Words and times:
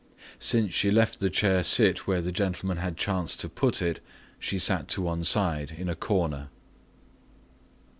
Since 0.39 0.73
she 0.73 0.89
left 0.89 1.19
the 1.19 1.29
chair 1.29 1.61
sit 1.61 2.07
where 2.07 2.23
the 2.23 2.31
gentleman 2.31 2.77
had 2.77 2.97
chanced 2.97 3.39
to 3.41 3.47
put 3.49 3.83
it, 3.83 3.99
she 4.39 4.57
sat 4.57 4.87
to 4.87 5.01
one 5.03 5.23
side 5.23 5.75
in 5.77 5.87
a 5.87 5.95
corner. 5.95 6.49